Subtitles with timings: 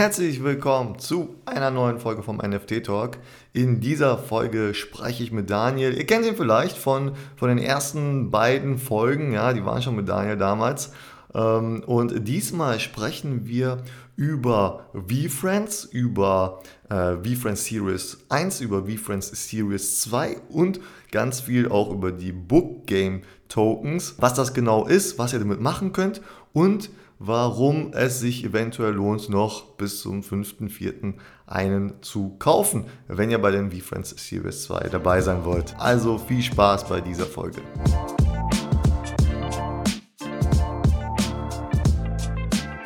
[0.00, 3.18] Herzlich willkommen zu einer neuen Folge vom NFT Talk.
[3.52, 5.92] In dieser Folge spreche ich mit Daniel.
[5.92, 10.08] Ihr kennt ihn vielleicht von, von den ersten beiden Folgen, ja, die waren schon mit
[10.08, 10.94] Daniel damals.
[11.34, 13.82] Ähm, und diesmal sprechen wir
[14.16, 20.80] über VFriends, über äh, VFriends Series 1, über VFriends Series 2 und
[21.12, 23.20] ganz viel auch über die Book Game
[23.50, 26.22] Tokens, was das genau ist, was ihr damit machen könnt
[26.54, 26.88] und
[27.22, 31.12] warum es sich eventuell lohnt, noch bis zum 5.4.
[31.46, 35.78] einen zu kaufen, wenn ihr bei den VFriends Series 2 dabei sein wollt.
[35.78, 37.60] Also viel Spaß bei dieser Folge.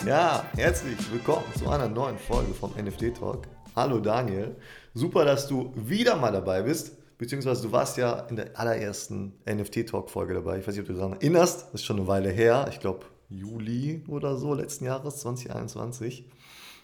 [0.04, 3.46] Ja, herzlich willkommen zu einer neuen Folge vom NFT Talk.
[3.76, 4.56] Hallo Daniel,
[4.94, 9.88] super, dass du wieder mal dabei bist, beziehungsweise du warst ja in der allerersten NFT
[9.88, 10.58] Talk Folge dabei.
[10.58, 13.06] Ich weiß nicht, ob du daran erinnerst, das ist schon eine Weile her, ich glaube
[13.36, 16.24] Juli oder so letzten Jahres, 2021.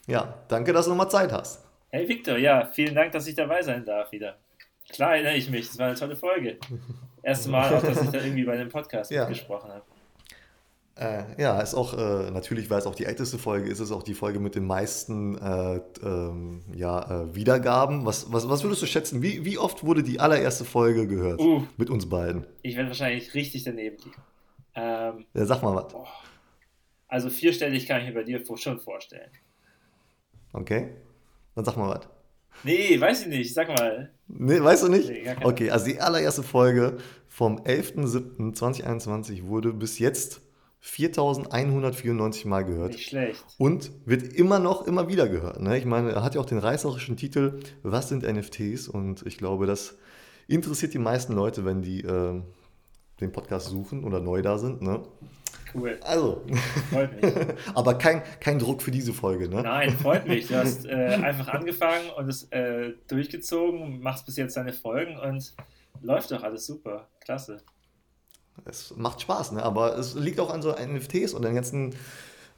[0.07, 1.65] Ja, danke, dass du nochmal Zeit hast.
[1.91, 4.37] Hey Victor, ja, vielen Dank, dass ich dabei sein darf wieder.
[4.89, 6.59] Klar erinnere ich mich, das war eine tolle Folge.
[7.23, 9.27] Erste Mal auch, dass ich da irgendwie bei dem Podcast ja.
[9.27, 9.85] gesprochen habe.
[10.97, 13.93] Äh, ja, ist auch, äh, natürlich, weil es auch die älteste Folge ist, ist es
[13.93, 18.05] auch die Folge mit den meisten äh, ähm, ja, äh, Wiedergaben.
[18.05, 19.23] Was, was, was würdest du schätzen?
[19.23, 22.47] Wie, wie oft wurde die allererste Folge gehört uh, mit uns beiden?
[22.63, 24.23] Ich werde wahrscheinlich richtig daneben liegen.
[24.75, 25.95] Ähm, ja, sag mal was.
[27.11, 29.31] Also vierstellig kann ich mir bei dir schon vorstellen.
[30.53, 30.91] Okay,
[31.57, 32.09] dann sag mal was.
[32.63, 34.11] Nee, weiß ich nicht, sag mal.
[34.29, 35.09] Nee, weißt du nicht?
[35.09, 40.41] Nee, okay, also die allererste Folge vom 11.07.2021 wurde bis jetzt
[40.81, 42.93] 4194 Mal gehört.
[42.93, 43.45] Nicht schlecht.
[43.59, 45.61] Und wird immer noch, immer wieder gehört.
[45.61, 45.77] Ne?
[45.79, 48.89] Ich meine, er hat ja auch den reißerischen Titel Was sind NFTs?
[48.89, 49.99] Und ich glaube, das
[50.47, 52.41] interessiert die meisten Leute, wenn die äh,
[53.21, 54.81] den Podcast suchen oder neu da sind.
[54.81, 55.03] Ne?
[55.75, 55.99] Cool.
[56.03, 56.45] Also.
[56.91, 57.35] Freut mich.
[57.75, 59.63] Aber kein, kein Druck für diese Folge, ne?
[59.63, 60.49] Nein, freut mich.
[60.49, 65.55] Du hast äh, einfach angefangen und es äh, durchgezogen, machst bis jetzt deine Folgen und
[66.03, 67.09] läuft doch alles super.
[67.21, 67.63] Klasse
[68.67, 69.63] es macht Spaß, ne?
[69.63, 71.95] aber es liegt auch an so NFTs und den ganzen.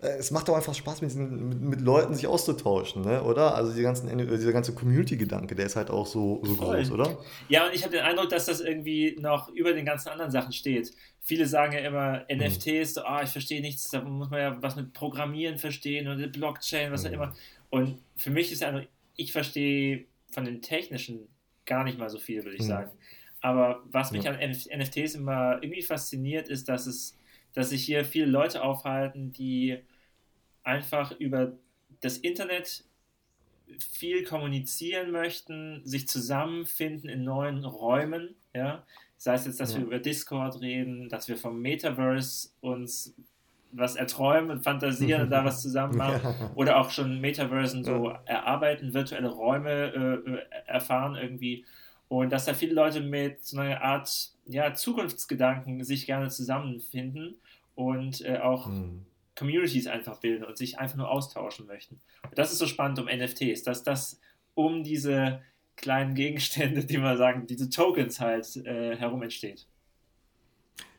[0.03, 3.23] Äh, es macht auch einfach Spaß, mit, diesen, mit, mit Leuten sich auszutauschen, ne?
[3.23, 3.55] oder?
[3.55, 7.19] Also die ganzen, dieser ganze Community-Gedanke, der ist halt auch so, so groß, oder?
[7.49, 10.53] Ja, und ich habe den Eindruck, dass das irgendwie noch über den ganzen anderen Sachen
[10.53, 10.93] steht.
[11.21, 12.85] Viele sagen ja immer, NFTs, hm.
[12.85, 16.91] so, ah, ich verstehe nichts, da muss man ja was mit Programmieren verstehen und Blockchain,
[16.91, 17.11] was hm.
[17.11, 17.35] auch immer.
[17.71, 18.83] Und für mich ist ja,
[19.17, 21.29] ich verstehe von den technischen
[21.65, 22.69] gar nicht mal so viel, würde ich hm.
[22.69, 22.91] sagen.
[23.41, 24.33] Aber was mich ja.
[24.33, 27.17] an NFTs immer irgendwie fasziniert, ist, dass es,
[27.55, 29.79] dass sich hier viele Leute aufhalten, die
[30.65, 31.53] einfach über
[32.01, 32.85] das Internet
[33.79, 38.85] viel kommunizieren möchten, sich zusammenfinden in neuen Räumen, ja.
[39.17, 39.79] Sei es jetzt, dass ja.
[39.79, 43.15] wir über Discord reden, dass wir vom Metaverse uns
[43.71, 46.21] was erträumen und fantasieren und da was zusammen machen.
[46.41, 46.51] Ja.
[46.57, 51.65] Oder auch schon Metaversen so erarbeiten, virtuelle Räume äh, erfahren irgendwie.
[52.09, 57.37] Und dass da viele Leute mit so einer Art ja, Zukunftsgedanken sich gerne zusammenfinden
[57.75, 59.07] und äh, auch mhm.
[59.37, 62.01] Communities einfach bilden und sich einfach nur austauschen möchten.
[62.25, 64.21] Und das ist so spannend um NFTs, dass das
[64.55, 65.41] um diese
[65.77, 69.67] kleinen Gegenstände, die man sagen, diese Tokens halt äh, herum entsteht.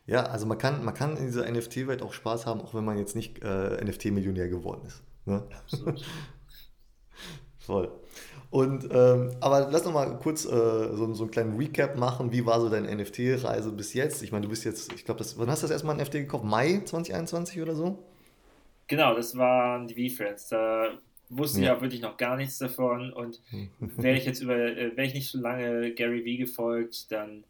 [0.06, 2.98] Ja, also man kann, man kann in dieser NFT-Welt auch Spaß haben, auch wenn man
[2.98, 5.02] jetzt nicht äh, NFT-Millionär geworden ist.
[5.24, 5.42] Ne?
[5.50, 6.04] Absolut.
[7.58, 7.90] Voll.
[8.50, 12.30] Und, ähm, aber lass noch mal kurz äh, so, so einen kleinen Recap machen.
[12.30, 14.22] Wie war so deine NFT-Reise bis jetzt?
[14.22, 16.44] Ich meine, du bist jetzt, ich glaube, wann hast du das erstmal ein NFT gekauft?
[16.44, 17.98] Mai 2021 oder so?
[18.86, 20.48] Genau, das waren die V-Friends.
[20.48, 20.98] Da
[21.30, 21.72] wusste ja.
[21.72, 23.12] ich auch wirklich noch gar nichts davon.
[23.12, 23.40] Und
[23.80, 27.44] wäre ich jetzt über, äh, wäre ich nicht so lange Gary V gefolgt, dann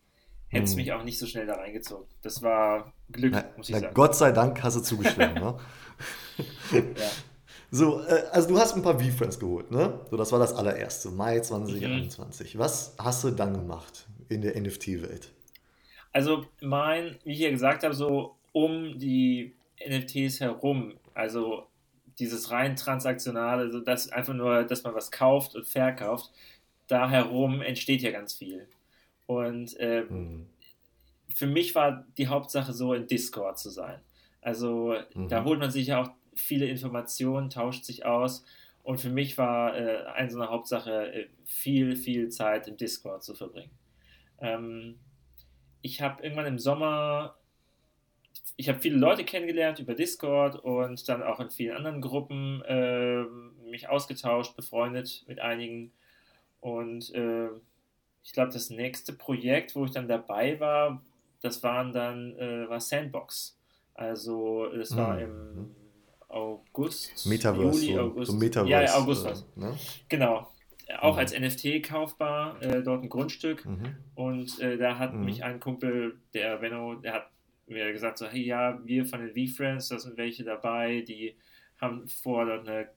[0.48, 0.76] hätte es hm.
[0.76, 2.06] mich auch nicht so schnell da reingezogen.
[2.22, 3.94] Das war Glück, na, muss ich na, sagen.
[3.94, 5.58] Gott sei Dank hast du zugestimmt, ne?
[6.72, 6.80] ja.
[7.70, 10.00] So, äh, also du hast ein paar V-Friends geholt, ne?
[10.10, 12.54] So, das war das allererste, Mai 2021.
[12.54, 12.58] Mhm.
[12.58, 15.32] Was hast du dann gemacht in der NFT-Welt?
[16.12, 21.68] Also mein, wie ich ja gesagt habe, so um die NFTs herum, also
[22.18, 26.30] dieses rein transaktionale, also das einfach nur, dass man was kauft und verkauft,
[26.86, 28.68] da herum entsteht ja ganz viel.
[29.26, 30.46] Und äh, mhm.
[31.34, 34.00] für mich war die Hauptsache so in Discord zu sein.
[34.40, 35.28] Also mhm.
[35.28, 38.44] da holt man sich ja auch viele Informationen, tauscht sich aus.
[38.82, 43.24] Und für mich war äh, eine so eine Hauptsache, äh, viel, viel Zeit im Discord
[43.24, 43.70] zu verbringen.
[44.40, 44.98] Ähm,
[45.80, 47.36] ich habe irgendwann im Sommer,
[48.56, 53.22] ich habe viele Leute kennengelernt über Discord und dann auch in vielen anderen Gruppen äh,
[53.70, 55.92] mich ausgetauscht, befreundet mit einigen.
[56.60, 57.48] Und äh,
[58.22, 61.02] ich glaube, das nächste Projekt, wo ich dann dabei war,
[61.42, 63.58] das waren dann, äh, war Sandbox.
[63.94, 65.20] Also, das war mhm.
[65.22, 65.74] im
[66.28, 67.26] August.
[67.26, 67.84] Metaverse.
[67.86, 68.32] Juli, August.
[68.32, 68.70] so Metaverse.
[68.70, 69.46] Ja, ja, August äh, was.
[69.56, 69.76] ne?
[70.08, 70.48] Genau.
[71.00, 71.18] Auch Mhm.
[71.18, 73.64] als NFT kaufbar, äh, dort ein Grundstück.
[73.64, 73.96] Mhm.
[74.14, 75.24] Und äh, da hat Mhm.
[75.24, 77.30] mich ein Kumpel, der Benno, der hat
[77.66, 81.36] mir gesagt, so, hey ja, wir von den V-Friends, da sind welche dabei, die
[81.80, 82.88] haben vor, dort eine,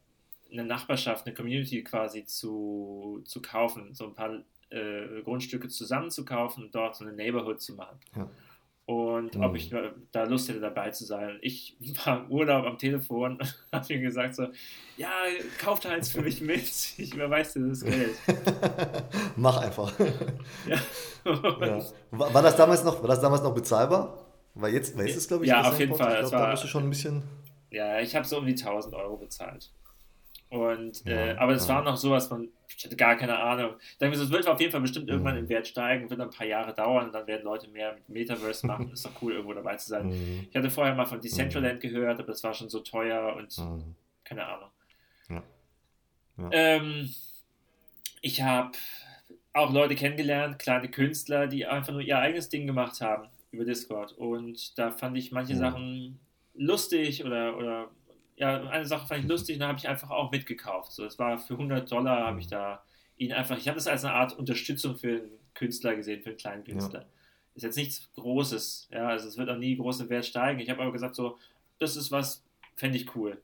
[0.51, 6.25] eine Nachbarschaft, eine Community quasi zu, zu kaufen, so ein paar äh, Grundstücke zusammen zu
[6.25, 7.99] kaufen und dort so eine Neighborhood zu machen.
[8.15, 8.29] Ja.
[8.85, 9.43] Und Mhm.
[9.43, 11.39] ob ich da- da Lust hätte, dabei zu sein.
[11.41, 11.75] Ich
[12.05, 14.47] war im Urlaub am Telefon und habe ihm gesagt so,
[14.95, 15.09] ja,
[15.59, 16.61] kauft eins für mich mit,
[16.97, 18.15] ich überweise dir das Geld.
[19.35, 19.91] Mach einfach.
[20.67, 20.77] Ja.
[21.27, 21.83] Ja.
[22.11, 24.26] war das damals noch, war das damals noch bezahlbar?
[24.59, 26.51] Weil jetzt, weil jetzt ist glaube ich, Ja, das auf jeden Fall, Ich glaube, da
[26.51, 27.23] bist du schon ein bisschen.
[27.69, 29.71] Ja, ich habe so um die 1000 Euro bezahlt.
[30.49, 31.75] Und, Ja, äh, aber es ja.
[31.75, 33.75] war noch so, was man, ich hatte gar keine Ahnung.
[33.91, 35.41] Ich denke, es wird auf jeden Fall bestimmt irgendwann Mhm.
[35.43, 38.65] im Wert steigen, wird ein paar Jahre dauern und dann werden Leute mehr mit Metaverse
[38.67, 38.91] machen.
[38.93, 40.07] Ist doch cool, irgendwo dabei zu sein.
[40.07, 40.47] Mhm.
[40.49, 43.95] Ich hatte vorher mal von Decentraland gehört, aber das war schon so teuer und Mhm.
[44.23, 44.69] keine Ahnung.
[45.29, 45.43] Ja.
[46.51, 47.13] Ähm,
[48.21, 48.71] ich habe
[49.53, 53.27] auch Leute kennengelernt, kleine Künstler, die einfach nur ihr eigenes Ding gemacht haben
[53.57, 54.13] über Discord.
[54.13, 55.57] Und da fand ich manche Mhm.
[55.59, 56.19] Sachen
[56.55, 57.89] lustig oder, oder
[58.35, 60.91] ja, eine Sache fand ich lustig und da habe ich einfach auch mitgekauft.
[60.91, 62.83] So, es war für 100 Dollar, habe ich da
[63.17, 66.37] ihn einfach, ich habe das als eine Art Unterstützung für einen Künstler gesehen, für einen
[66.37, 67.05] kleinen Künstler.
[67.55, 70.59] Ist jetzt nichts Großes, ja, also es wird auch nie großen Wert steigen.
[70.59, 71.37] Ich habe aber gesagt, so,
[71.79, 72.43] das ist was,
[72.75, 73.41] fände ich cool.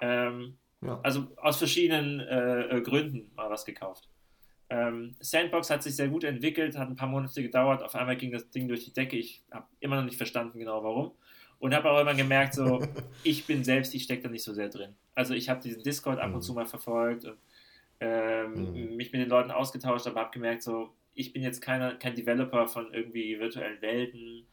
[0.00, 0.98] Ähm, Ja.
[1.02, 4.08] also aus verschiedenen äh, äh, Gründen mal was gekauft.
[4.70, 7.82] Ähm, Sandbox hat sich sehr gut entwickelt, hat ein paar Monate gedauert.
[7.82, 9.16] Auf einmal ging das Ding durch die Decke.
[9.16, 11.12] Ich habe immer noch nicht verstanden genau warum.
[11.58, 12.88] Und habe auch immer gemerkt, so,
[13.22, 14.94] ich bin selbst, ich stecke da nicht so sehr drin.
[15.14, 16.42] Also ich habe diesen Discord ab und Mhm.
[16.42, 17.38] zu mal verfolgt und
[18.00, 18.96] ähm, Mhm.
[18.96, 22.66] mich mit den Leuten ausgetauscht, aber habe gemerkt, so, ich bin jetzt keiner, kein Developer
[22.68, 24.46] von irgendwie virtuellen Welten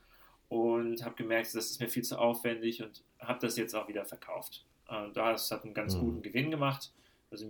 [0.49, 4.05] und habe gemerkt, das ist mir viel zu aufwendig und habe das jetzt auch wieder
[4.05, 4.65] verkauft.
[4.87, 5.99] Und das hat einen ganz Mhm.
[5.99, 6.91] guten Gewinn gemacht.
[7.31, 7.45] Also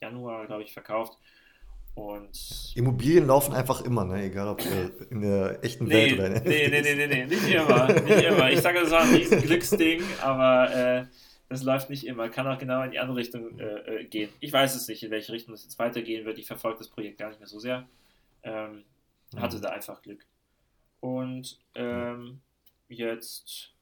[0.00, 1.18] Januar, glaube ich, verkauft.
[1.94, 4.24] Und Immobilien laufen einfach immer, ne?
[4.24, 7.06] egal ob äh, in der echten Nee, Welt oder in der nee, nee, nee, nee,
[7.06, 8.50] nee, nicht immer, nicht immer.
[8.50, 11.06] Ich sage, das war ein riesen Glücksding, aber äh,
[11.48, 12.28] das läuft nicht immer.
[12.28, 14.28] Kann auch genau in die andere Richtung äh, äh, gehen.
[14.40, 16.38] Ich weiß es nicht, in welche Richtung es jetzt weitergehen wird.
[16.38, 17.88] Ich verfolge das Projekt gar nicht mehr so sehr.
[18.42, 18.84] Ähm,
[19.34, 20.26] hatte da einfach Glück.
[21.00, 22.40] Und ähm,
[22.88, 23.72] jetzt,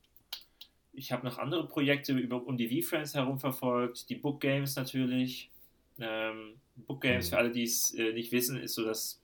[0.92, 4.08] ich habe noch andere Projekte über, um die V-Friends herum verfolgt.
[4.08, 5.50] Die Book Games natürlich.
[5.98, 7.30] Ähm, Book Games, Mhm.
[7.30, 9.20] für alle, die es äh, nicht wissen, ist so das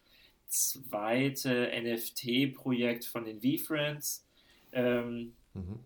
[0.46, 4.26] zweite NFT-Projekt von den V-Friends.
[4.72, 5.80] Ähm, Mhm.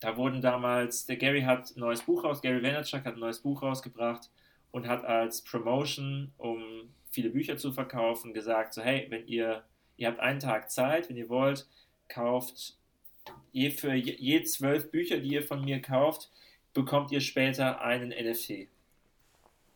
[0.00, 3.40] da wurden damals, der Gary hat ein neues Buch raus, Gary Vaynerchuk hat ein neues
[3.40, 4.30] Buch rausgebracht
[4.70, 6.62] und hat als Promotion, um
[7.10, 9.64] viele Bücher zu verkaufen, gesagt, so hey, wenn ihr,
[9.96, 11.66] ihr habt einen Tag Zeit, wenn ihr wollt,
[12.08, 12.76] kauft
[13.52, 16.30] je für je, je zwölf Bücher, die ihr von mir kauft,
[16.74, 18.68] bekommt ihr später einen NFT.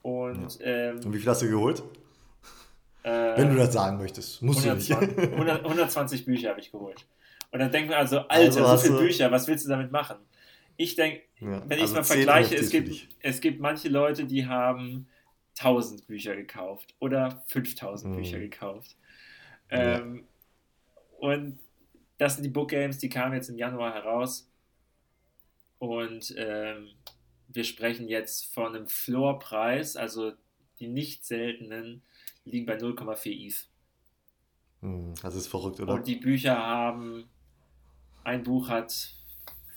[0.03, 1.83] Und ähm, Und wie viel hast du geholt?
[3.05, 5.33] äh, Wenn du das sagen möchtest, musst du 120, nicht.
[5.33, 7.07] 100, 120 Bücher habe ich geholt.
[7.51, 10.17] Und dann denkt man also, Alter, Also so viele Bücher, was willst du damit machen?
[10.77, 13.89] Ich denke, Ja, wenn ich es also mal 10 vergleiche, es gibt, es gibt manche
[13.89, 15.07] Leute, die haben
[15.59, 18.17] 1000 Bücher gekauft oder 5000 Mhm.
[18.17, 18.97] Bücher gekauft.
[19.71, 19.99] Ja.
[19.99, 20.25] Ähm,
[21.21, 21.59] und
[22.19, 24.49] das sind die Book Games, die kamen jetzt im Januar heraus.
[25.79, 26.89] Und ähm,
[27.53, 30.33] wir sprechen jetzt von einem Floorpreis, also
[30.79, 32.03] die nicht seltenen
[32.45, 33.69] liegen bei 0,4 ETH.
[34.81, 35.95] Hm, Das ist verrückt, oder?
[35.95, 37.29] Und die Bücher haben,
[38.25, 39.15] ein Buch hat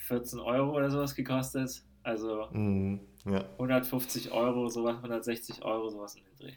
[0.08, 1.84] 14 Euro oder sowas gekostet.
[2.04, 3.44] Also Hm, Ja.
[3.58, 6.54] 150 Euro, sowas, 160 Euro, sowas in den Dreh.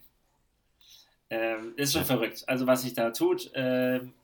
[1.30, 2.44] Ähm, ist schon verrückt.
[2.46, 4.14] Also was sich da tut, ähm,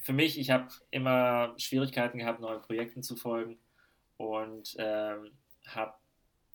[0.00, 3.58] für mich, ich habe immer Schwierigkeiten gehabt, neuen Projekten zu folgen
[4.16, 5.30] und ähm,
[5.66, 5.94] habe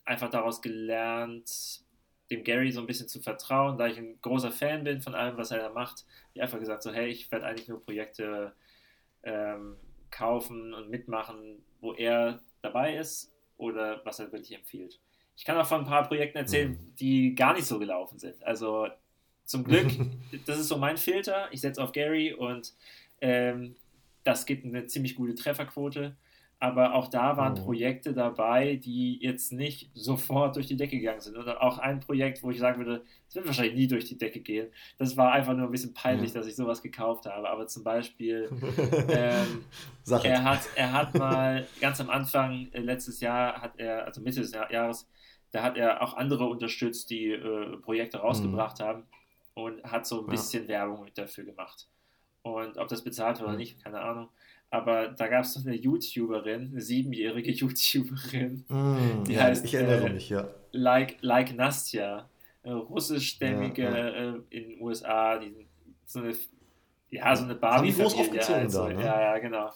[0.05, 1.81] einfach daraus gelernt,
[2.29, 5.37] dem Gary so ein bisschen zu vertrauen, da ich ein großer Fan bin von allem,
[5.37, 6.05] was er da macht.
[6.33, 8.53] Ich einfach gesagt so, hey, ich werde eigentlich nur Projekte
[9.23, 9.75] ähm,
[10.11, 14.99] kaufen und mitmachen, wo er dabei ist oder was er wirklich empfiehlt.
[15.35, 16.95] Ich kann auch von ein paar Projekten erzählen, Mhm.
[16.99, 18.43] die gar nicht so gelaufen sind.
[18.43, 18.87] Also
[19.45, 19.87] zum Glück,
[20.45, 21.47] das ist so mein Filter.
[21.51, 22.73] Ich setze auf Gary und
[23.21, 23.75] ähm,
[24.23, 26.15] das gibt eine ziemlich gute Trefferquote.
[26.63, 27.57] Aber auch da waren Mhm.
[27.65, 31.35] Projekte dabei, die jetzt nicht sofort durch die Decke gegangen sind.
[31.35, 34.39] Oder auch ein Projekt, wo ich sagen würde, es wird wahrscheinlich nie durch die Decke
[34.39, 34.67] gehen.
[34.97, 36.39] Das war einfach nur ein bisschen peinlich, Ja.
[36.39, 37.49] dass ich sowas gekauft habe.
[37.49, 38.49] Aber zum Beispiel,
[39.09, 39.65] ähm,
[40.23, 44.39] er hat, er hat mal ganz am Anfang äh, letztes Jahr hat er, also Mitte
[44.39, 45.09] des Jahr- Jahres,
[45.51, 49.03] da hat er auch andere unterstützt, die äh, Projekte rausgebracht haben
[49.53, 50.31] und hat so ein Ja.
[50.31, 51.89] bisschen Werbung mit dafür gemacht.
[52.41, 53.59] Und ob das bezahlt wird oder Mhm.
[53.59, 54.29] nicht, keine Ahnung.
[54.73, 59.73] Aber da gab es noch eine YouTuberin, eine siebenjährige YouTuberin, Mm, die ja, heißt ich
[59.75, 60.47] erinnere äh, mich, ja.
[60.71, 62.27] like, like Nastja,
[62.63, 65.53] eine russischstämmige Ja, äh, in den USA, die
[66.05, 66.33] so eine,
[67.11, 68.87] ja, so eine Haben die groß aufgezogen halt so.
[68.87, 69.03] da, ne?
[69.03, 69.69] Ja, ja, genau.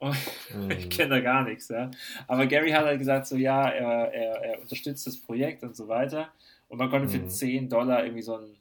[0.00, 0.70] Mhm.
[0.78, 1.90] ich kenne da gar nichts, ja.
[2.26, 5.88] Aber Gary hat halt gesagt, so ja, er, er, er unterstützt das Projekt und so
[5.88, 6.28] weiter.
[6.68, 7.28] Und man konnte für Mhm.
[7.30, 8.56] 10 Dollar irgendwie so einen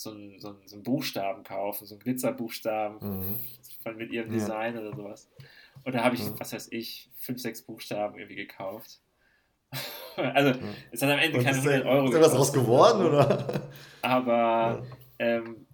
[0.00, 3.34] so einen- so einen- so einen Buchstaben kaufen, so einen Glitzerbuchstaben Mhm.
[3.82, 4.34] Von, mit ihrem Ja.
[4.38, 5.28] Design oder sowas.
[5.84, 9.00] Und da habe ich, was weiß ich, fünf, sechs Buchstaben irgendwie gekauft.
[10.16, 10.58] also,
[10.90, 13.04] es hat am Ende Und keine ist da, 100 Euro ist da was draus geworden,
[13.06, 13.68] oder?
[14.02, 14.86] Aber
[15.18, 15.66] ähm,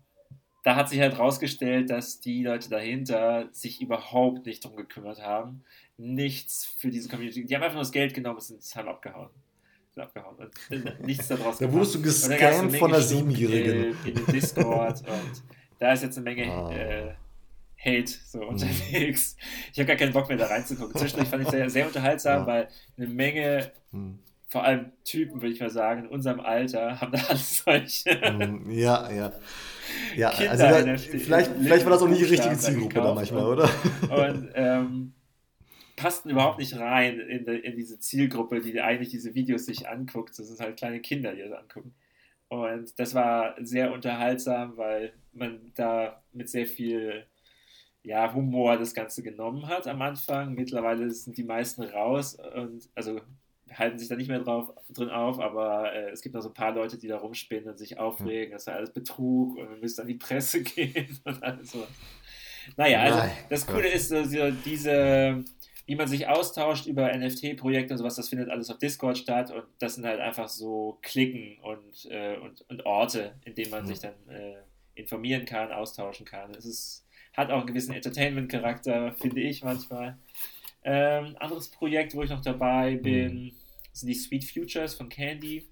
[0.64, 5.62] da hat sich halt rausgestellt, dass die Leute dahinter sich überhaupt nicht drum gekümmert haben.
[5.96, 7.44] Nichts für diese Community.
[7.44, 9.30] Die haben einfach nur das Geld genommen und sind haben abgehauen.
[9.92, 10.37] Sind abgehauen.
[10.38, 13.94] Und nichts daraus Da wurdest du Menge von einer Siebenjährigen.
[14.04, 15.42] äh, In den Discord und
[15.78, 16.73] da ist jetzt eine Menge Ah.
[16.73, 17.14] äh,
[17.85, 19.37] Hate so unterwegs.
[19.73, 20.99] Ich habe gar keinen Bock mehr da reinzugucken.
[20.99, 22.47] Zwischendurch fand ich sehr, sehr unterhaltsam, Ja.
[22.47, 24.19] weil eine Menge, Hm.
[24.49, 28.11] vor allem Typen, würde ich mal sagen, in unserem Alter, haben da alles solche.
[28.21, 29.33] Hm, Ja, ja.
[30.17, 33.45] Ja, Kinder also da, vielleicht, vielleicht war das auch nicht die richtige Zielgruppe da manchmal,
[33.47, 33.69] oder?
[34.11, 35.12] und ähm,
[35.97, 40.38] passten überhaupt nicht rein in, de, in diese Zielgruppe, die eigentlich diese Videos sich anguckt.
[40.38, 41.95] Das sind halt kleine Kinder, die das angucken.
[42.49, 47.26] Und das war sehr unterhaltsam, weil man da mit sehr viel
[48.04, 50.54] ja, Humor das Ganze genommen hat am Anfang.
[50.54, 53.20] Mittlerweile sind die meisten raus und also
[53.73, 56.54] halten sich da nicht mehr drauf, drin auf, aber äh, es gibt noch so ein
[56.54, 60.02] paar Leute, die da rumspinnen und sich aufregen, das sei alles Betrug und wir müssen
[60.02, 61.84] an die Presse gehen und alles so.
[62.76, 63.32] Naja, also Nein.
[63.50, 65.42] das Coole ist so, so diese,
[65.87, 69.64] wie man sich austauscht über NFT-Projekte und sowas, das findet alles auf Discord statt und
[69.80, 73.88] das sind halt einfach so Klicken und, äh, und, und Orte, in denen man Mhm.
[73.88, 74.56] sich dann äh,
[74.94, 76.52] informieren kann, austauschen kann.
[76.52, 77.03] Es ist,
[77.35, 80.19] hat auch einen gewissen Entertainment-Charakter, finde ich manchmal.
[80.85, 83.53] Ähm, anderes Projekt, wo ich noch dabei bin,
[83.93, 85.69] sind die Sweet Futures von Candy.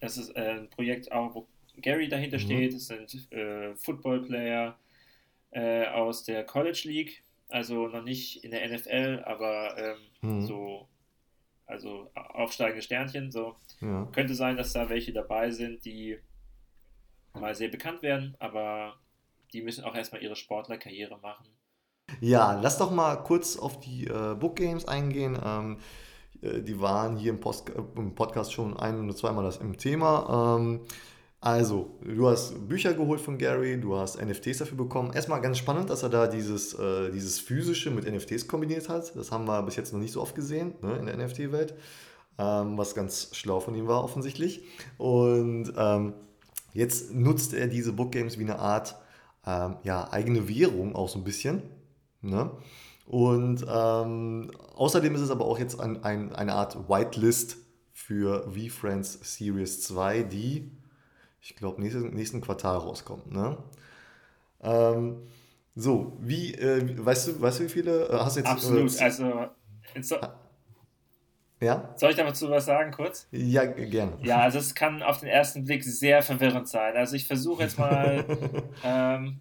[0.00, 2.42] Das ist äh, ein Projekt auch, wo Gary dahinter Mhm.
[2.42, 2.74] steht.
[2.74, 4.78] Das sind äh, Football-Player
[5.50, 10.46] äh, aus der College League, also noch nicht in der NFL, aber ähm, Mhm.
[10.46, 10.88] so,
[11.66, 13.30] also aufsteigende Sternchen.
[13.30, 14.06] So Ja.
[14.12, 16.18] könnte sein, dass da welche dabei sind, die
[17.34, 18.98] mal sehr bekannt werden, aber
[19.52, 21.46] die müssen auch erstmal ihre Sportlerkarriere machen.
[22.20, 25.38] Ja, lass doch mal kurz auf die äh, Book Games eingehen.
[25.44, 25.78] Ähm,
[26.40, 29.76] äh, die waren hier im, Post äh, im Podcast schon ein oder zweimal das im
[29.76, 30.56] Thema.
[30.58, 30.80] Ähm,
[31.40, 35.12] also, du hast Bücher geholt von Gary, du hast NFTs dafür bekommen.
[35.12, 39.14] Erstmal ganz spannend, dass er da dieses, äh, dieses physische mit NFTs kombiniert hat.
[39.14, 41.74] Das haben wir bis jetzt noch nicht so oft gesehen ne, in der NFT-Welt.
[42.38, 44.64] Ähm, was ganz schlau von ihm war, offensichtlich.
[44.96, 46.14] Und ähm,
[46.72, 48.96] jetzt nutzt er diese Book Games wie eine Art
[49.48, 51.62] ähm, ja, eigene Währung, auch so ein bisschen.
[52.20, 52.50] Ne?
[53.06, 57.56] Und ähm, außerdem ist es aber auch jetzt ein, ein, eine Art Whitelist
[57.92, 60.70] für V-Friends Series 2, die,
[61.40, 63.32] ich glaube, nächsten, nächsten Quartal rauskommt.
[63.32, 63.56] Ne?
[64.60, 65.22] Ähm,
[65.74, 68.08] so, wie, äh, weißt du, weißt du, wie viele?
[68.08, 69.00] äh, Hast du jetzt, Absolut.
[69.00, 69.32] Äh, Also,
[70.02, 70.16] so,
[71.60, 71.92] ja?
[71.96, 73.28] soll ich dazu was sagen kurz?
[73.30, 74.16] Ja, gerne.
[74.22, 76.96] Ja, also es kann auf den ersten Blick sehr verwirrend sein.
[76.96, 78.24] Also ich versuche jetzt mal
[78.84, 79.40] ähm,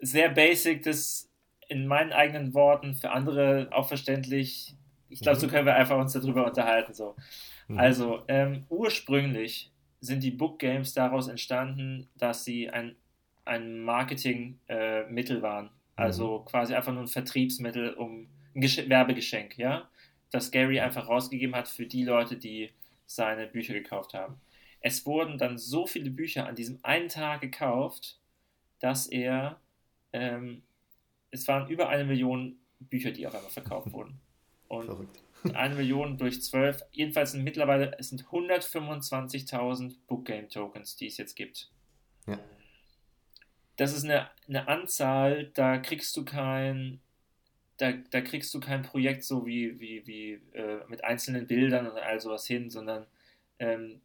[0.00, 1.28] sehr basic das
[1.68, 4.76] in meinen eigenen Worten für andere auch verständlich.
[5.08, 6.92] Ich glaube, so können wir einfach uns darüber unterhalten.
[6.94, 7.16] So.
[7.68, 7.78] Mhm.
[7.78, 12.96] Also ähm, ursprünglich sind die Book Games daraus entstanden, dass sie ein,
[13.44, 15.70] ein Marketingmittel äh, waren.
[15.94, 19.88] Also quasi einfach nur ein Vertriebsmittel, um ein Gesch Werbegeschenk, ja,
[20.32, 22.70] das Gary einfach rausgegeben hat für die Leute, die
[23.06, 24.40] seine Bücher gekauft haben.
[24.80, 28.18] Es wurden dann so viele Bücher an diesem einen Tag gekauft,
[28.80, 29.60] dass er,
[30.12, 30.62] ähm,
[31.30, 34.20] es waren über eine Million Bücher, die auf einmal verkauft wurden.
[34.68, 35.22] Und Verrückt.
[35.52, 41.36] eine Million durch zwölf, jedenfalls sind mittlerweile, es sind 125.000 Bookgame Tokens, die es jetzt
[41.36, 41.70] gibt.
[42.26, 42.38] Ja.
[43.76, 47.00] Das ist eine, eine Anzahl, da kriegst du kein,
[47.82, 51.98] da, da kriegst du kein Projekt so wie, wie, wie äh, mit einzelnen Bildern und
[51.98, 53.06] all sowas hin, sondern
[53.58, 54.00] ähm,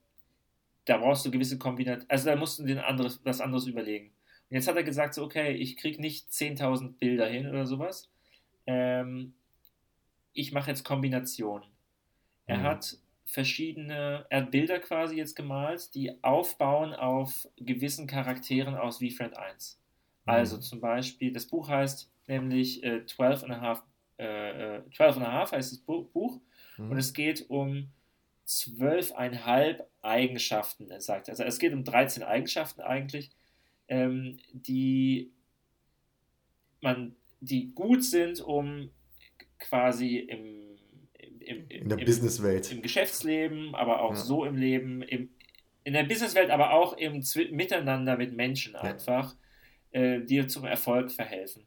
[0.85, 4.07] da brauchst du gewisse Kombinationen, also da musst du dir anderes, was anderes überlegen.
[4.49, 8.09] Und jetzt hat er gesagt, so, okay, ich krieg nicht 10.000 Bilder hin oder sowas.
[8.65, 9.35] Ähm,
[10.33, 11.67] ich mache jetzt Kombinationen.
[12.47, 12.63] Er Mhm.
[12.63, 19.37] hat verschiedene, er hat Bilder quasi jetzt gemalt, die aufbauen auf gewissen Charakteren aus VFriend
[19.37, 19.79] 1.
[20.25, 20.31] Mhm.
[20.31, 23.83] Also zum Beispiel, das Buch heißt nämlich äh, 12 and a half,
[24.19, 26.39] äh, äh, 12 and a half heißt das Bu- Buch
[26.77, 26.91] Mhm.
[26.91, 27.89] und es geht um
[28.45, 31.29] zwölfeinhalb Eigenschaften, er sagt.
[31.29, 33.31] Also es geht um 13 Eigenschaften eigentlich,
[33.87, 35.31] ähm, die
[36.81, 38.89] man die gut sind, um
[39.59, 40.77] quasi im,
[41.39, 42.71] im, im in der Businesswelt.
[42.71, 44.15] Im Geschäftsleben, aber auch Ja.
[44.15, 45.29] so im Leben, im,
[45.83, 49.35] in der Businesswelt, aber auch im Zwi Miteinander mit Menschen einfach,
[49.91, 51.65] äh, dir zum Erfolg verhelfen.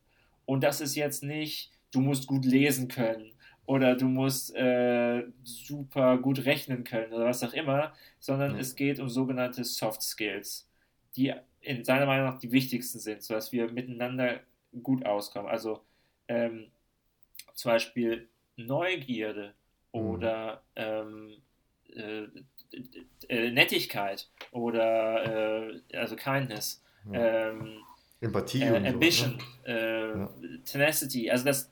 [0.51, 3.31] Und das ist jetzt nicht, du musst gut lesen können
[3.67, 8.61] oder du musst äh, super gut rechnen können oder was auch immer, sondern Ja.
[8.61, 10.69] es geht um sogenannte Soft Skills,
[11.15, 14.41] die in seiner Meinung nach die wichtigsten sind, sodass wir miteinander
[14.83, 15.49] gut auskommen.
[15.49, 15.85] Also
[16.27, 16.73] ähm,
[17.55, 19.55] zum Beispiel Neugierde
[19.93, 20.01] Mhm.
[20.01, 21.37] oder ähm,
[21.95, 22.27] äh,
[23.29, 27.51] äh, Nettigkeit oder äh, also Kindness, Ja.
[27.51, 27.85] ähm,
[28.21, 29.73] Empathie äh, Ambition, so.
[29.73, 30.29] Ne?
[30.43, 30.59] äh.
[30.65, 31.71] Tenacity, also das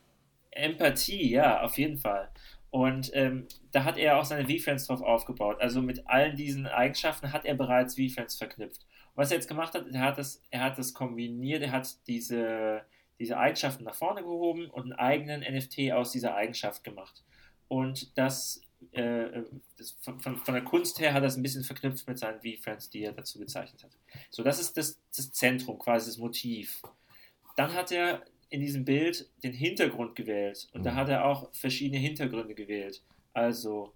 [0.50, 2.30] Empathie, ja, auf jeden Fall.
[2.70, 5.60] Und ähm, da hat er auch seine V-Friends drauf aufgebaut.
[5.60, 8.82] Also mit allen diesen Eigenschaften hat er bereits V-Friends verknüpft.
[9.14, 12.06] Und was er jetzt gemacht hat, er hat das, er hat das kombiniert, er hat
[12.06, 12.82] diese,
[13.18, 17.24] diese Eigenschaften nach vorne gehoben und einen eigenen NFT aus dieser Eigenschaft gemacht.
[17.68, 18.60] Und das,
[18.92, 19.42] äh,
[19.76, 22.40] das von, von, von der Kunst her hat er es ein bisschen verknüpft mit seinen
[22.40, 23.90] V-Friends, die er dazu gezeichnet hat.
[24.30, 26.80] So, das ist das, das Zentrum, quasi das Motiv.
[27.56, 30.96] Dann hat er in diesem Bild den Hintergrund gewählt und da Mhm.
[30.96, 33.02] hat er auch verschiedene Hintergründe gewählt.
[33.34, 33.92] Also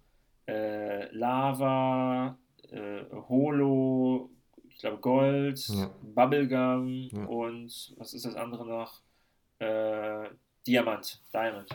[0.47, 2.37] äh, Lava,
[2.69, 4.29] äh, Holo,
[4.69, 5.89] ich glaube Gold, Ja.
[6.03, 7.25] Bubblegum Ja.
[7.25, 9.01] und was ist das andere noch?
[9.59, 10.29] Äh,
[10.67, 11.69] Diamant, Diamond.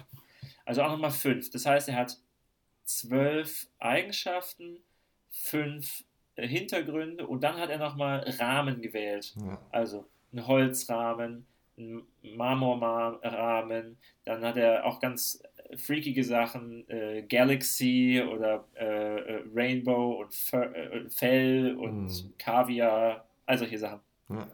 [0.65, 1.51] Also auch nochmal fünf.
[1.51, 2.19] Das heißt, er hat
[2.89, 4.79] zwölf Eigenschaften,
[5.31, 6.05] fünf
[6.37, 9.35] äh, Hintergründe und dann hat er nochmal Rahmen gewählt.
[9.37, 9.61] Ja.
[9.71, 15.43] Also ein Holzrahmen, ein Marmorrahmen, dann hat er auch ganz
[15.77, 22.35] freakige Sachen, äh, Galaxy oder äh, äh, Rainbow und Fer äh, Fell und Mhm.
[22.39, 24.01] Kaviar, all solche Sachen.
[24.31, 24.49] Ja.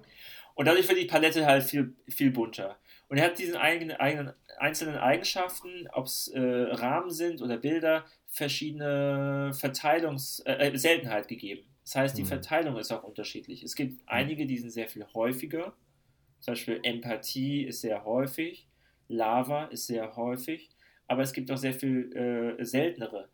[0.56, 2.76] Und dadurch wird die Palette halt viel, viel bunter.
[3.08, 9.52] Und er hat diesen eigenen, eigenen einzelnen Eigenschaften, ob es Rahmen sind oder Bilder, verschiedene
[9.54, 11.62] Verteilungs äh, äh, Seltenheit gegeben.
[11.84, 12.28] Das heißt, die Mhm.
[12.28, 13.62] Verteilung ist auch unterschiedlich.
[13.62, 15.74] Es gibt einige, die sind sehr viel häufiger.
[16.40, 18.68] Zum Beispiel Empathie ist sehr häufig,
[19.08, 20.70] Lava ist sehr häufig,
[21.08, 23.28] aber es gibt auch sehr viel äh, seltenere.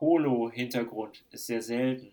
[0.00, 2.12] Holo-Hintergrund ist sehr selten.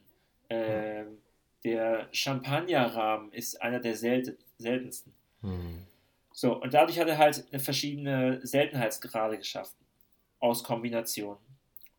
[0.50, 1.20] Ähm,
[1.64, 5.14] der Champagnerrahmen ist einer der selten, seltensten.
[5.42, 5.88] Mhm.
[6.34, 9.78] So, und dadurch hat er halt eine verschiedene Seltenheitsgrade geschaffen
[10.40, 11.40] aus Kombinationen.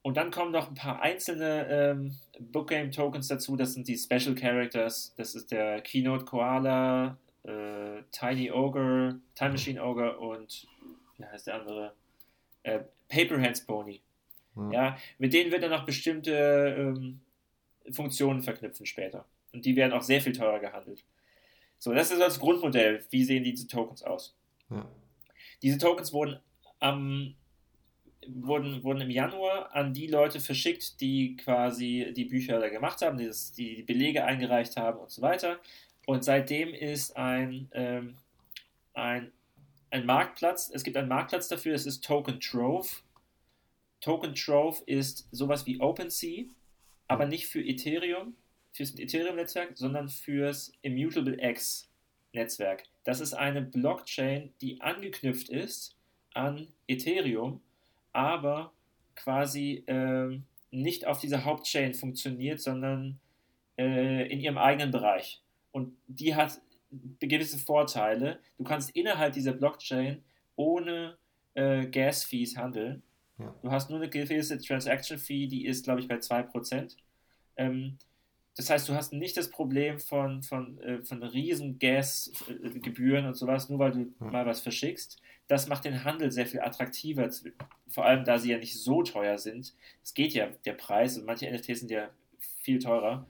[0.03, 3.57] Und dann kommen noch ein paar einzelne ähm, Bookgame Tokens dazu.
[3.57, 5.15] Das sind die Special Characters.
[5.17, 10.67] Das ist der Keynote Koala, äh, Tiny Ogre, Time Machine Ogre und
[11.19, 11.95] wie heißt der andere?
[12.63, 14.01] Äh, Paper Hands Pony.
[14.57, 14.73] Ja.
[14.73, 16.33] Ja, mit denen wird er noch bestimmte
[16.79, 17.21] ähm,
[17.93, 19.25] Funktionen verknüpfen später.
[19.53, 21.05] Und die werden auch sehr viel teurer gehandelt.
[21.79, 23.05] So, das ist das Grundmodell.
[23.11, 24.37] Wie sehen diese Tokens aus?
[24.71, 24.87] Ja.
[25.63, 26.41] Diese Tokens wurden,
[26.81, 27.35] am
[28.35, 33.19] wurden, wurden im Januar an die Leute verschickt, die quasi die Bücher da gemacht haben,
[33.19, 35.59] die, das, die, Belege eingereicht haben und so weiter.
[36.07, 38.17] Und seitdem ist ein, ähm,
[38.95, 39.33] ein,
[39.91, 42.89] ein Marktplatz, es gibt einen Marktplatz dafür, das ist Token Trove.
[44.01, 46.45] Token Trove ist sowas wie OpenSea,
[47.09, 48.37] aber nicht für Ethereum,
[48.73, 51.89] fürs Ethereum-Netzwerk, sondern fürs Immutable X
[52.33, 52.85] Netzwerk.
[53.05, 55.97] Das ist eine Blockchain, die angeknüpft ist
[56.35, 57.61] an Ethereum,
[58.19, 58.73] aber
[59.15, 63.21] quasi ähm, nicht auf dieser Hauptchain funktioniert, sondern
[63.79, 65.43] äh, in ihrem eigenen Bereich.
[65.71, 66.61] Und die hat
[67.21, 68.41] gewisse Vorteile.
[68.57, 70.23] Du kannst innerhalb dieser Blockchain
[70.57, 71.17] ohne
[71.55, 73.03] äh, Gas-Fees handeln.
[73.39, 73.55] Ja.
[73.63, 76.97] Du hast nur eine gewisse Transaction-Fee, die ist, glaube ich, bei 2%.
[77.57, 77.99] Ähm,
[78.59, 83.69] das heißt, du hast nicht das Problem von, von, äh, von riesen Gasgebühren und sowas,
[83.69, 84.31] nur weil du Ja.
[84.33, 85.21] mal was verschickst.
[85.47, 87.31] Das macht den Handel sehr viel attraktiver,
[87.87, 89.75] vor allem da sie ja nicht so teuer sind.
[90.03, 92.11] Es geht ja der Preis und manche NFTs sind ja
[92.63, 93.27] viel teurer.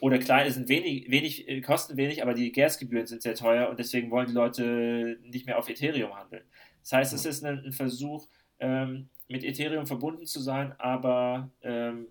[0.00, 3.78] Oder kleine sind wenig, wenig, äh, kosten wenig, aber die Gasgebühren sind sehr teuer und
[3.78, 6.44] deswegen wollen die Leute nicht mehr auf Ethereum handeln.
[6.82, 8.28] Das heißt, es ist ein, ein Versuch,
[8.60, 12.08] ähm, mit Ethereum verbunden zu sein, aber ähm,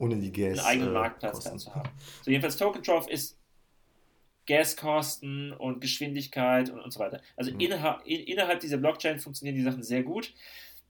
[0.00, 0.58] Ohne die Gas.
[0.58, 1.50] einen eigenen äh, Marktplatz Kosten.
[1.50, 1.88] dann zu haben.
[2.22, 3.38] So, jedenfalls Token Trove ist
[4.46, 7.20] Gaskosten und Geschwindigkeit und, und so weiter.
[7.36, 7.60] Also Mhm.
[7.60, 10.34] innerhalb, in, innerhalb dieser Blockchain funktionieren die Sachen sehr gut.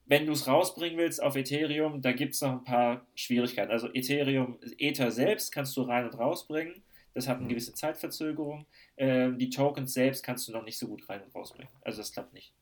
[0.06, 3.70] Wenn du es rausbringen willst auf Ethereum, da gibt es noch ein paar Schwierigkeiten.
[3.70, 6.82] Also Ethereum, Ether selbst kannst du rein und rausbringen.
[7.14, 7.50] Das hat eine Mhm.
[7.50, 8.66] gewisse Zeitverzögerung.
[8.96, 11.72] Ähm, die Tokens selbst kannst du noch nicht so gut rein und rausbringen.
[11.82, 12.52] Also das klappt nicht.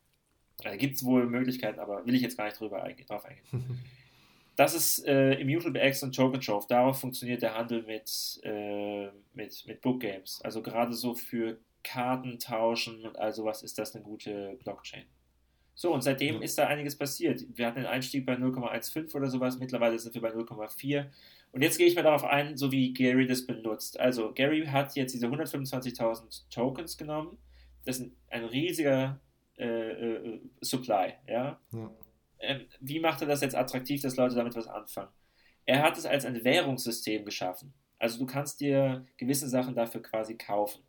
[0.62, 3.44] Da gibt es wohl Möglichkeiten, aber will ich jetzt gar nicht drüber eingehen, drauf eingehen.
[4.58, 6.66] Das ist äh, Immutable X und Token Trove.
[6.68, 10.40] Darauf funktioniert der Handel mit, äh, mit, mit Book Games.
[10.42, 15.04] Also gerade so für Karten tauschen und all sowas ist das eine gute Blockchain.
[15.76, 17.44] So, und seitdem ist da einiges passiert.
[17.54, 21.06] Wir hatten den Einstieg bei 0,15 oder sowas, mittlerweile sind wir bei 0,4.
[21.52, 24.00] Und jetzt gehe ich mal darauf ein, so wie Gary das benutzt.
[24.00, 27.38] Also, Gary hat jetzt diese 125.000 Tokens genommen.
[27.84, 29.20] Das ist ein riesiger
[29.56, 31.60] äh, äh, Supply, ja.
[31.72, 31.90] ja.
[32.40, 35.10] Ähm, wie macht er das jetzt attraktiv, dass Leute damit was anfangen?
[35.66, 37.74] Er hat es als ein Währungssystem geschaffen.
[37.98, 40.82] Also du kannst dir gewisse Sachen dafür quasi kaufen.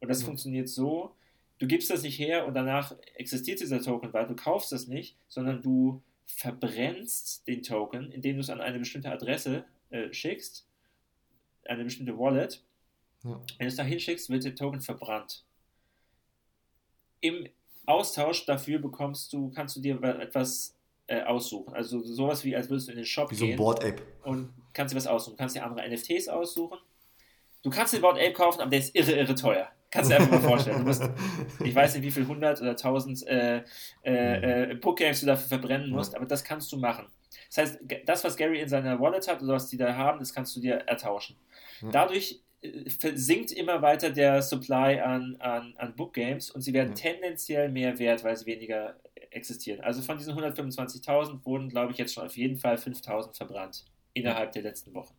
[0.00, 0.26] Und das ja.
[0.26, 1.14] funktioniert so,
[1.58, 5.16] du gibst das nicht her und danach existiert dieser Token, weil du kaufst das nicht,
[5.28, 10.66] sondern du verbrennst den Token, indem du es an eine bestimmte Adresse äh, schickst,
[11.64, 12.62] eine bestimmte Wallet.
[13.24, 13.40] Ja.
[13.58, 15.44] Wenn du es da hinschickst, wird der Token verbrannt.
[17.20, 17.48] Im
[17.86, 20.76] Austausch dafür bekommst du, kannst du dir etwas
[21.10, 21.74] äh, aussuchen.
[21.74, 23.46] Also sowas wie, als würdest du in den Shop wie gehen.
[23.46, 24.02] So ein Board Ape.
[24.22, 25.34] Und kannst dir was aussuchen.
[25.34, 26.78] Du kannst dir andere NFTs aussuchen.
[27.62, 29.68] Du kannst den Board Ape kaufen, aber der ist irre, irre teuer.
[29.90, 30.84] Kannst du dir einfach mal vorstellen.
[30.84, 31.02] Musst,
[31.64, 33.64] ich weiß nicht, wie viel hundert oder tausend äh,
[34.04, 37.06] äh, äh, Bookgames du dafür verbrennen musst, aber das kannst du machen.
[37.48, 40.32] Das heißt, das, was Gary in seiner Wallet hat oder was die da haben, das
[40.32, 41.36] kannst du dir ertauschen.
[41.90, 47.70] Dadurch äh, sinkt immer weiter der Supply an, an, an Bookgames und sie werden tendenziell
[47.70, 49.80] mehr wert, weil sie weniger existieren.
[49.80, 54.52] Also von diesen 125.000 wurden, glaube ich, jetzt schon auf jeden Fall 5.000 verbrannt innerhalb
[54.52, 55.14] der letzten Wochen.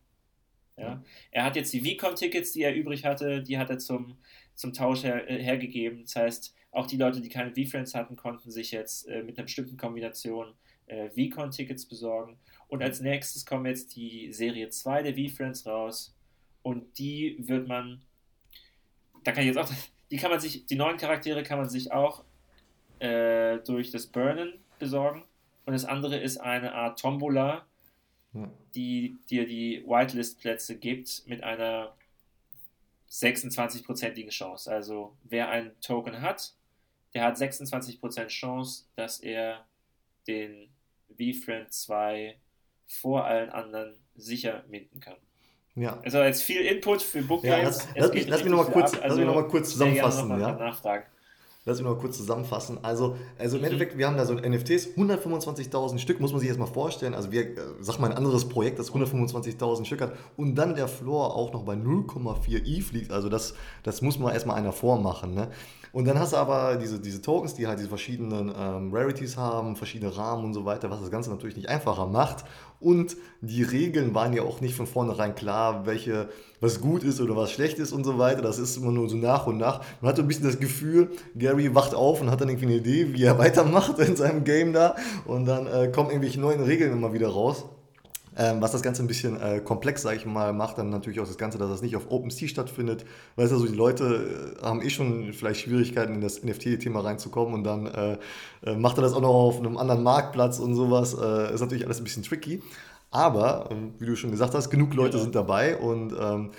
[0.76, 1.02] Ja?
[1.30, 4.16] Er hat jetzt die VCon-Tickets, die er übrig hatte, die hat er zum,
[4.54, 6.02] zum Tausch her, äh, hergegeben.
[6.02, 9.44] Das heißt, auch die Leute, die keine V-Friends hatten, konnten sich jetzt äh, mit einer
[9.44, 10.54] bestimmten Kombination
[10.86, 12.38] äh, VCon-Tickets besorgen.
[12.68, 16.14] Und als nächstes kommen jetzt die Serie 2 der V-Friends raus.
[16.62, 18.02] Und die wird man,
[19.24, 19.70] da kann ich jetzt auch,
[20.10, 22.24] die kann man sich, die neuen Charaktere kann man sich auch
[22.98, 25.24] äh, durch das Burnen besorgen.
[25.64, 27.64] Und das andere ist eine Art Tombola,
[28.74, 31.94] die dir die Whitelist-Plätze gibt mit einer
[33.10, 34.70] 26-prozentigen Chance.
[34.70, 36.54] Also wer einen Token hat,
[37.14, 39.66] der hat 26% Chance, dass er
[40.26, 40.70] den
[41.10, 42.38] VFriend 2
[42.86, 45.16] vor allen anderen sicher minden kann.
[45.74, 45.98] Ja.
[46.04, 49.20] Also jetzt viel Input für Book ja, lass, lass, mich, lass mich nochmal kurz, also,
[49.22, 50.28] noch mal kurz zusammenfassen.
[50.28, 50.52] Noch mal ja?
[50.52, 51.04] Nachfragen.
[51.64, 52.78] Lass mich noch mal kurz zusammenfassen.
[52.82, 53.66] Also, also im mhm.
[53.66, 57.14] Endeffekt, wir haben da so NFTs, 125.000 Stück, muss man sich erstmal vorstellen.
[57.14, 60.88] Also wir, äh, sag mal ein anderes Projekt, das 125.000 Stück hat und dann der
[60.88, 63.12] Floor auch noch bei 0,4 ETH liegt.
[63.12, 65.34] Also das, das muss man erstmal einer vormachen.
[65.34, 65.50] Ne?
[65.92, 69.76] Und dann hast du aber diese, diese Tokens, die halt diese verschiedenen ähm, Rarities haben,
[69.76, 72.44] verschiedene Rahmen und so weiter, was das Ganze natürlich nicht einfacher macht.
[72.80, 77.36] Und die Regeln waren ja auch nicht von vornherein klar, welche, was gut ist oder
[77.36, 78.40] was schlecht ist und so weiter.
[78.40, 79.82] Das ist immer nur so nach und nach.
[80.00, 81.10] Man hat so ein bisschen das Gefühl,
[81.52, 84.72] Gary wacht auf und hat dann irgendwie eine Idee, wie er weitermacht in seinem Game
[84.72, 84.96] da.
[85.26, 87.64] Und dann äh, kommen irgendwelche neuen Regeln immer wieder raus.
[88.34, 91.26] Ähm, was das Ganze ein bisschen äh, komplex, sage ich mal, macht, dann natürlich auch
[91.26, 93.04] das Ganze, dass das nicht auf OpenSea stattfindet.
[93.36, 97.52] Weißt du, also die Leute äh, haben eh schon vielleicht Schwierigkeiten, in das NFT-Thema reinzukommen
[97.52, 98.16] und dann äh,
[98.64, 101.12] äh, macht er das auch noch auf einem anderen Marktplatz und sowas.
[101.12, 102.62] Äh, ist natürlich alles ein bisschen tricky.
[103.10, 105.22] Aber, ähm, wie du schon gesagt hast, genug Leute ja.
[105.22, 106.52] sind dabei und ähm,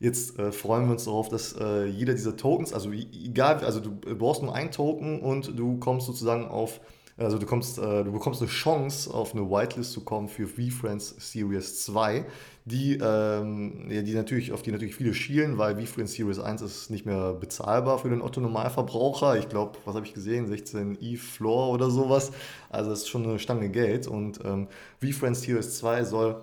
[0.00, 3.90] Jetzt äh, freuen wir uns darauf, dass äh, jeder dieser Tokens, also egal, also du
[3.90, 6.80] brauchst nur einen Token und du kommst sozusagen auf
[7.20, 11.16] also du, kommst, äh, du bekommst eine Chance, auf eine Whitelist zu kommen für VFriends
[11.18, 12.24] Series 2,
[12.64, 16.88] die, ähm, ja, die natürlich, auf die natürlich viele schielen, weil VFriends Series 1 ist
[16.88, 19.36] nicht mehr bezahlbar für den Otto-Normalverbraucher.
[19.36, 20.48] Ich glaube, was habe ich gesehen?
[20.48, 22.32] 16 E-Floor oder sowas.
[22.70, 24.06] Also das ist schon eine Stange Geld.
[24.06, 24.68] Und ähm,
[25.00, 26.42] VFriends Series 2 soll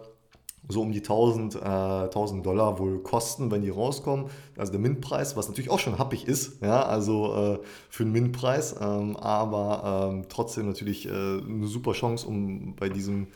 [0.70, 4.28] so um die 1000, äh, 1000 Dollar wohl kosten, wenn die rauskommen.
[4.58, 8.76] Also der Mintpreis, was natürlich auch schon happig ist, ja, also äh, für einen Mintpreis,
[8.80, 13.28] ähm, aber ähm, trotzdem natürlich äh, eine super Chance, um bei diesem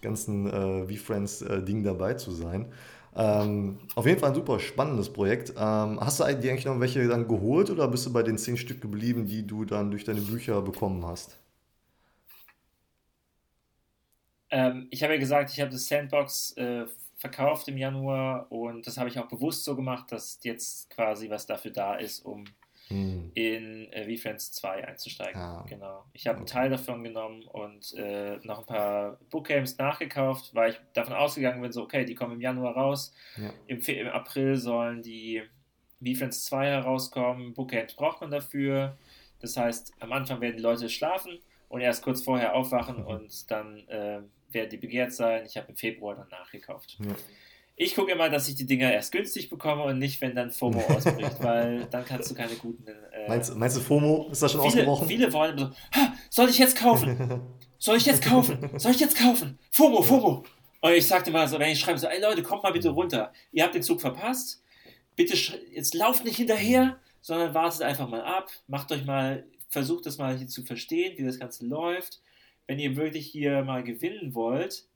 [0.00, 2.66] ganzen äh, V-Friends-Ding dabei zu sein.
[3.14, 5.50] Ähm, auf jeden Fall ein super spannendes Projekt.
[5.50, 8.56] Ähm, hast du dir eigentlich noch welche dann geholt oder bist du bei den 10
[8.56, 11.41] Stück geblieben, die du dann durch deine Bücher bekommen hast?
[14.52, 16.84] Ähm, ich habe ja gesagt, ich habe das Sandbox äh,
[17.16, 21.46] verkauft im Januar und das habe ich auch bewusst so gemacht, dass jetzt quasi was
[21.46, 22.44] dafür da ist, um
[22.88, 23.30] hm.
[23.32, 25.40] in äh, VFriends 2 einzusteigen.
[25.40, 25.64] Ah.
[25.66, 26.04] Genau.
[26.12, 26.40] Ich habe okay.
[26.40, 31.62] einen Teil davon genommen und äh, noch ein paar Bookgames nachgekauft, weil ich davon ausgegangen
[31.62, 33.14] bin, so okay, die kommen im Januar raus.
[33.38, 33.54] Ja.
[33.68, 35.42] Im, Im, April sollen die
[36.04, 37.54] VFriends 2 herauskommen.
[37.54, 38.98] Bookgames braucht man dafür.
[39.40, 41.38] Das heißt, am Anfang werden die Leute schlafen
[41.70, 43.06] und erst kurz vorher aufwachen mhm.
[43.06, 44.20] und dann äh,
[44.54, 45.44] werden die begehrt sein.
[45.46, 46.98] Ich habe im Februar dann nachgekauft.
[47.00, 47.14] Ja.
[47.74, 50.80] Ich gucke immer, dass ich die Dinger erst günstig bekomme und nicht, wenn dann FOMO
[50.88, 52.86] ausbricht, weil dann kannst du keine guten.
[52.86, 55.08] Äh, meinst, meinst, du, FOMO ist da schon viele, ausgebrochen?
[55.08, 55.70] Viele wollen so,
[56.30, 57.42] soll ich jetzt kaufen?
[57.78, 58.70] Soll ich jetzt kaufen?
[58.78, 59.58] Soll ich jetzt kaufen?
[59.72, 60.44] FOMO, FOMO.
[60.82, 63.32] Und ich sagte mal so, wenn ich schreibe so, ey Leute, kommt mal bitte runter.
[63.50, 64.62] Ihr habt den Zug verpasst.
[65.16, 65.36] Bitte,
[65.72, 68.50] jetzt lauft nicht hinterher, sondern wartet einfach mal ab.
[68.68, 72.20] Macht euch mal versucht das mal hier zu verstehen, wie das Ganze läuft.
[72.72, 74.86] Wenn ihr wirklich hier mal gewinnen wollt,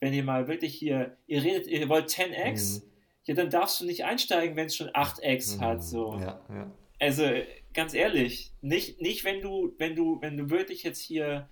[0.00, 2.90] wenn ihr mal wirklich hier, ihr redet, ihr wollt 10x, mhm.
[3.24, 5.60] ja, dann darfst du nicht einsteigen, wenn es schon 8x mhm.
[5.62, 5.82] hat.
[5.82, 6.18] So.
[6.20, 6.70] Ja, ja.
[7.00, 7.24] Also
[7.72, 11.48] ganz ehrlich, nicht, nicht wenn du, wenn du, wenn du wirklich jetzt hier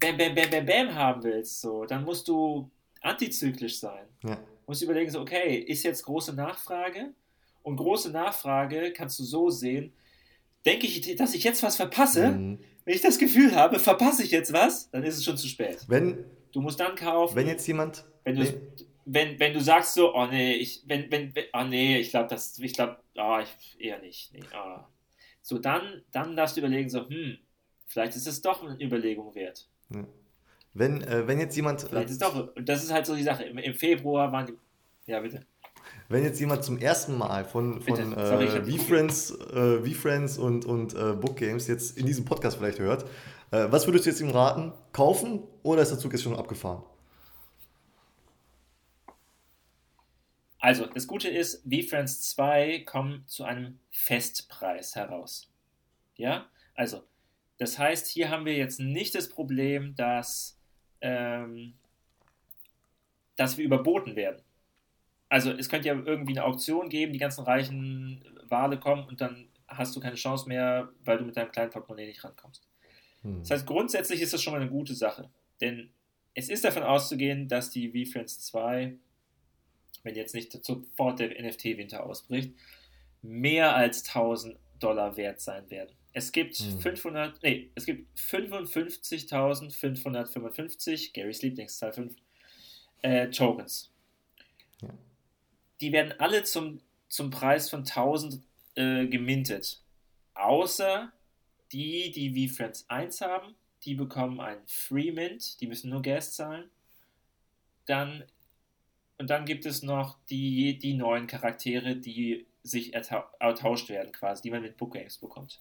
[0.00, 2.68] Bam, Bam, Bam, Bam, Bam haben willst, so, dann musst du
[3.00, 4.04] antizyklisch sein.
[4.24, 4.36] Ja.
[4.66, 7.14] Musst überlegen, so, okay, ist jetzt große Nachfrage?
[7.62, 9.92] Und große Nachfrage kannst du so sehen,
[10.66, 12.32] denke ich, dass ich jetzt was verpasse.
[12.32, 12.58] Mhm.
[12.88, 15.84] Wenn ich das Gefühl habe, verpasse ich jetzt was, dann ist es schon zu spät.
[15.88, 17.36] Wenn, du musst dann kaufen.
[17.36, 18.06] Wenn jetzt jemand.
[18.24, 18.62] Wenn du,
[19.04, 22.58] wenn, wenn du sagst so, oh nee, ich, wenn, wenn, oh nee, ich glaube, das,
[22.58, 24.32] ich glaube, oh, ich, eher nicht.
[24.32, 24.78] Nee, oh.
[25.42, 27.36] So, dann, dann darfst du überlegen, so, hm,
[27.84, 29.68] vielleicht ist es doch eine Überlegung wert.
[30.72, 31.84] Wenn, äh, wenn jetzt jemand.
[31.84, 33.44] Äh, vielleicht ist doch, das ist halt so die Sache.
[33.44, 34.54] Im, im Februar waren die.
[35.04, 35.44] Ja, bitte.
[36.08, 40.94] Wenn jetzt jemand zum ersten Mal von, von Sorry, äh, V-Friends äh, friends und, und
[40.94, 43.04] äh, Book Games jetzt in diesem Podcast vielleicht hört,
[43.50, 44.72] äh, was würdest du jetzt ihm raten?
[44.92, 46.82] Kaufen oder ist der Zug jetzt schon abgefahren?
[50.60, 55.50] Also, das Gute ist, V-Friends 2 kommen zu einem Festpreis heraus.
[56.16, 57.04] Ja, also,
[57.58, 60.58] das heißt, hier haben wir jetzt nicht das Problem, dass,
[61.00, 61.74] ähm,
[63.36, 64.42] dass wir überboten werden.
[65.28, 69.48] Also, es könnte ja irgendwie eine Auktion geben, die ganzen reichen Wale kommen und dann
[69.66, 72.66] hast du keine Chance mehr, weil du mit deinem kleinen Portemonnaie nicht rankommst.
[73.22, 73.40] Hm.
[73.40, 75.28] Das heißt, grundsätzlich ist das schon mal eine gute Sache.
[75.60, 75.90] Denn
[76.34, 78.96] es ist davon auszugehen, dass die V-Friends 2
[80.02, 82.52] wenn jetzt nicht sofort der NFT-Winter ausbricht,
[83.22, 85.96] mehr als 1000 Dollar wert sein werden.
[86.12, 86.80] Es gibt hm.
[86.80, 92.16] 500, nee, es gibt 55.555, Garys Lieblingszahl 5,
[93.02, 93.92] äh, Tokens.
[95.80, 98.42] Die werden alle zum, zum Preis von 1000
[98.74, 99.82] äh, gemintet.
[100.34, 101.12] Außer
[101.72, 106.32] die, die wie Friends 1 haben, die bekommen einen Free Mint, die müssen nur Gas
[106.32, 106.70] zahlen.
[107.86, 108.24] Dann
[109.18, 114.50] und dann gibt es noch die, die neuen Charaktere, die sich ertauscht werden, quasi, die
[114.50, 115.60] man mit Book Games bekommt.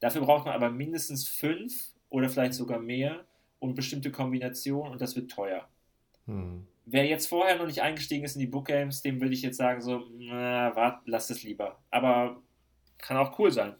[0.00, 3.24] Dafür braucht man aber mindestens fünf oder vielleicht sogar mehr
[3.58, 5.68] und bestimmte Kombinationen und das wird teuer.
[6.26, 6.66] Hm.
[6.86, 9.56] Wer jetzt vorher noch nicht eingestiegen ist in die Book Games, dem würde ich jetzt
[9.56, 11.82] sagen, so, na, wart, lass es lieber.
[11.90, 12.42] Aber
[12.98, 13.74] kann auch cool sein.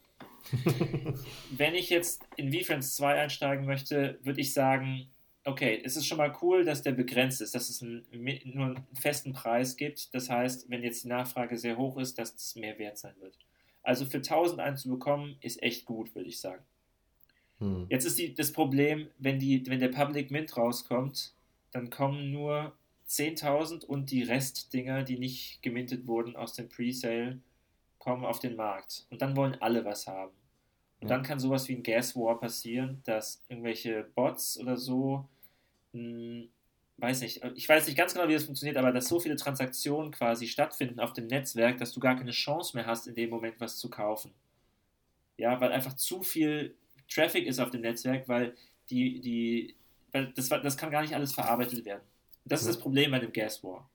[1.51, 5.09] Wenn ich jetzt in V-Friends 2 einsteigen möchte, würde ich sagen,
[5.43, 8.05] okay, es ist schon mal cool, dass der begrenzt ist, dass es einen,
[8.45, 10.13] nur einen festen Preis gibt.
[10.13, 13.37] Das heißt, wenn jetzt die Nachfrage sehr hoch ist, dass es mehr wert sein wird.
[13.83, 16.63] Also für 1000 einen zu bekommen, ist echt gut, würde ich sagen.
[17.59, 17.85] Hm.
[17.89, 21.33] Jetzt ist die, das Problem, wenn, die, wenn der Public Mint rauskommt,
[21.71, 22.75] dann kommen nur
[23.07, 27.39] 10.000 und die Restdinger, die nicht gemintet wurden aus dem Presale,
[27.99, 29.05] kommen auf den Markt.
[29.09, 30.33] Und dann wollen alle was haben.
[30.99, 31.15] Und ja.
[31.15, 35.27] dann kann sowas wie ein Gas War passieren, dass irgendwelche Bots oder so
[35.93, 36.49] hm,
[36.97, 40.11] weiß nicht, ich weiß nicht ganz genau, wie das funktioniert, aber dass so viele Transaktionen
[40.11, 43.59] quasi stattfinden auf dem Netzwerk, dass du gar keine Chance mehr hast, in dem Moment
[43.59, 44.31] was zu kaufen.
[45.37, 46.75] Ja, weil einfach zu viel
[47.09, 48.55] Traffic ist auf dem Netzwerk, weil
[48.89, 49.75] die, die,
[50.11, 52.03] weil das, das kann gar nicht alles verarbeitet werden.
[52.45, 53.89] Das ist das Problem bei dem Gas War.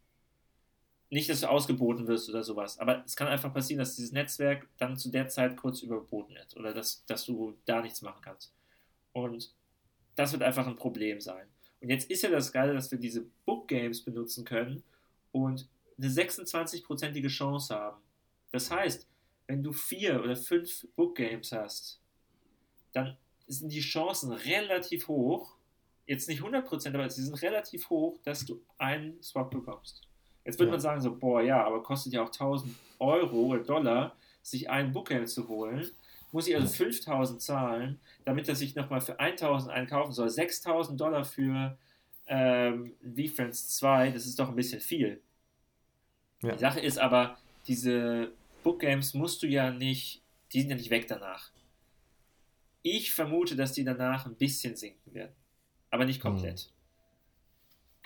[1.08, 4.68] Nicht, dass du ausgeboten wirst oder sowas, aber es kann einfach passieren, dass dieses Netzwerk
[4.78, 8.52] dann zu der Zeit kurz überboten wird oder dass, dass du da nichts machen kannst.
[9.12, 9.52] Und
[10.14, 11.46] das wird einfach ein Problem sein.
[11.80, 14.82] Und jetzt ist ja das Geile, dass wir diese Book Games benutzen können
[15.32, 18.00] und eine 26-prozentige Chance haben.
[18.52, 19.06] Das heißt,
[19.46, 22.00] wenn du vier oder fünf Book Games hast,
[22.92, 25.56] dann sind die Chancen relativ hoch,
[26.06, 30.02] jetzt nicht 100%, aber sie sind relativ hoch, dass du einen Swap bekommst.
[30.44, 30.72] Jetzt würde ja.
[30.72, 34.92] man sagen so, boah, ja, aber kostet ja auch 1000 Euro oder Dollar, sich einen
[34.92, 35.90] Book Game zu holen
[36.32, 40.28] muss ich also 5000 zahlen, damit er sich nochmal für 1000 einkaufen soll.
[40.28, 41.76] 6000 Dollar für
[42.26, 45.20] ähm, V-Friends 2, das ist doch ein bisschen viel.
[46.42, 46.52] Ja.
[46.52, 48.32] Die Sache ist aber, diese
[48.62, 51.50] Book Games musst du ja nicht, die sind ja nicht weg danach.
[52.82, 55.34] Ich vermute, dass die danach ein bisschen sinken werden,
[55.90, 56.70] aber nicht komplett.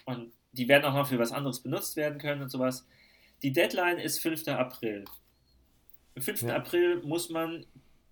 [0.07, 0.13] Mhm.
[0.13, 2.87] Und die werden auch noch für was anderes benutzt werden können und sowas.
[3.43, 4.49] Die Deadline ist 5.
[4.49, 5.05] April.
[6.17, 6.43] Am 5.
[6.43, 6.57] Ja.
[6.57, 7.67] April muss man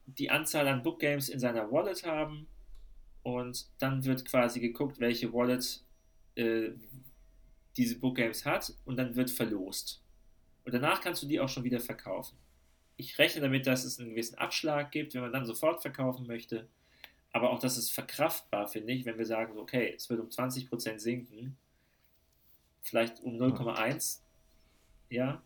[0.07, 2.49] die Anzahl an Book Games in seiner Wallet haben
[3.23, 5.83] und dann wird quasi geguckt, welche Wallet
[6.35, 6.71] äh,
[7.77, 10.03] diese Book Games hat und dann wird verlost.
[10.65, 12.37] Und danach kannst du die auch schon wieder verkaufen.
[12.97, 16.69] Ich rechne damit, dass es einen gewissen Abschlag gibt, wenn man dann sofort verkaufen möchte.
[17.33, 20.99] Aber auch das ist verkraftbar, finde ich, wenn wir sagen, okay, es wird um 20%
[20.99, 21.57] sinken,
[22.83, 24.21] vielleicht um 0,1.
[25.09, 25.42] Ja,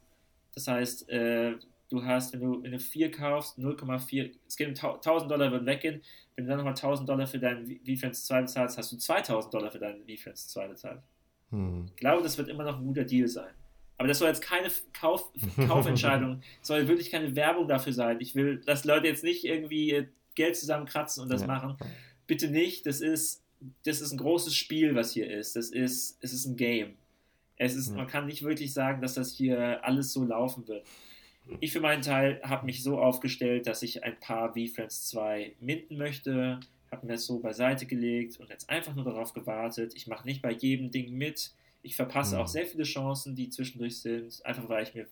[0.55, 1.55] das heißt, äh,
[1.88, 5.66] du hast, wenn du, wenn du 4 kaufst, 0,4, es geht um 1000 Dollar würden
[5.66, 6.03] weggehen,
[6.35, 9.70] wenn du dann nochmal 1000 Dollar für deinen VFriends 2 bezahlst, hast du 2000 Dollar
[9.70, 11.03] für deinen VFriends 2 bezahlt.
[11.51, 11.87] Hm.
[11.87, 13.53] Ich glaube, das wird immer noch ein guter Deal sein.
[13.99, 15.33] Aber das soll jetzt keine Kauf,
[15.68, 18.20] Kaufentscheidung, soll wirklich keine Werbung dafür sein.
[18.20, 21.46] Ich will, dass Leute jetzt nicht irgendwie Geld zusammenkratzen und das ja.
[21.49, 21.77] machen.
[22.27, 22.87] Bitte nicht.
[22.87, 23.42] Das ist,
[23.85, 25.57] das ist ein großes Spiel, was hier ist.
[25.57, 26.94] Das ist, es ist ein Game.
[27.57, 27.96] Es ist, ja.
[27.96, 30.87] man kann nicht wirklich sagen, dass das hier alles so laufen wird.
[31.61, 35.96] Ich für meinen Teil habe mich so aufgestellt, dass ich ein paar V-Friends 2 minden
[35.96, 39.92] möchte, habe mir das so beiseite gelegt und jetzt einfach nur darauf gewartet.
[39.94, 41.53] Ich mache nicht bei jedem Ding mit.
[41.83, 42.42] Ich verpasse mhm.
[42.42, 45.07] auch sehr viele Chancen, die zwischendurch sind, einfach weil ich mir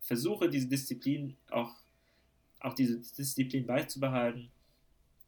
[0.00, 1.72] versuche, diese Disziplin auch,
[2.62, 4.50] auch diese Disziplin beizubehalten.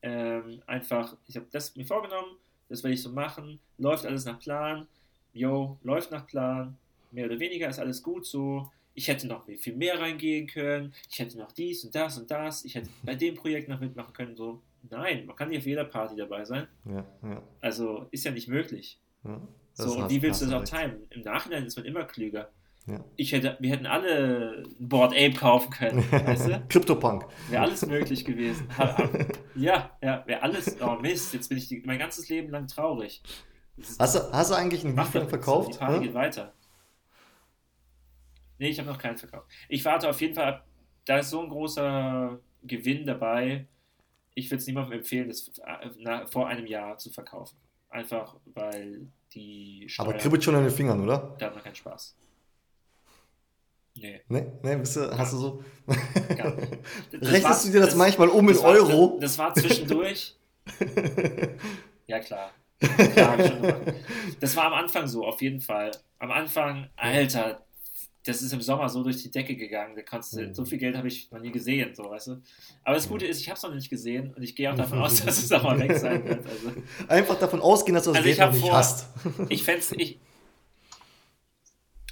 [0.03, 2.37] Ähm, einfach, ich habe das mir vorgenommen,
[2.69, 4.87] das werde ich so machen, läuft alles nach Plan,
[5.33, 6.77] yo, läuft nach Plan,
[7.11, 11.19] mehr oder weniger ist alles gut so ich hätte noch viel mehr reingehen können, ich
[11.19, 14.37] hätte noch dies und das und das, ich hätte bei dem Projekt noch mitmachen können.
[14.37, 16.69] So, nein, man kann nicht auf jeder Party dabei sein.
[16.85, 17.43] Ja, ja.
[17.61, 18.99] Also ist ja nicht möglich.
[19.25, 19.41] Ja,
[19.75, 21.07] so, und wie willst du das auch timen?
[21.11, 22.51] Im Nachhinein ist man immer klüger.
[22.87, 23.03] Ja.
[23.17, 26.67] Ich hätte, wir hätten alle ein Board Ape kaufen können, weißt du?
[26.69, 27.25] CryptoPunk.
[27.49, 28.69] Wäre alles möglich gewesen.
[29.55, 30.77] ja, ja, wäre alles.
[30.83, 33.23] Oh Mist, jetzt bin ich die, mein ganzes Leben lang traurig.
[33.99, 35.75] Hast du, hast du eigentlich einen Wiefern verkauft?
[35.75, 36.53] Die Party geht weiter.
[38.59, 39.49] Nee, ich habe noch keinen verkauft.
[39.69, 40.63] Ich warte auf jeden Fall
[41.07, 43.67] Da ist so ein großer Gewinn dabei.
[44.35, 45.51] Ich würde es niemandem empfehlen, das
[46.31, 47.57] vor einem Jahr zu verkaufen.
[47.89, 51.35] Einfach weil die Steuer Aber kribbelt schon an den Fingern, oder?
[51.39, 52.17] Da hat man keinen Spaß.
[53.97, 54.21] Nee.
[54.29, 55.65] Nee, nee bist du, hast du so.
[57.13, 59.19] Rechnest war, du dir das, das, manchmal um in Euro?
[59.21, 60.37] Das, das, war zwischendurch.
[62.07, 62.51] ja, klar.
[62.81, 63.37] klar
[64.41, 65.93] das war am Anfang so, auf jeden Fall.
[66.19, 67.65] Am Anfang, Alter,
[68.25, 69.95] das ist im Sommer so durch die Decke gegangen.
[69.95, 70.55] Da kannst mhm.
[70.55, 72.43] So viel Geld habe ich noch nie gesehen, so weißt du.
[72.83, 74.99] Aber das Gute ist, ich habe es noch nicht gesehen und ich gehe auch davon
[75.03, 76.45] aus, dass es auch mal weg sein wird.
[76.47, 76.73] Also.
[77.09, 79.09] Einfach davon ausgehen, dass du das also Geld noch nicht vor, hast.
[79.51, 80.19] Ich fände ich,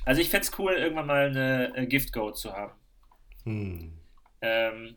[0.05, 2.73] also ich fände es cool, irgendwann mal eine, eine Gift Goat zu haben.
[3.45, 3.93] Hm.
[4.41, 4.97] Ähm,